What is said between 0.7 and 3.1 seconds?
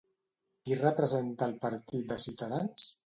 representa el partit de Ciutadans?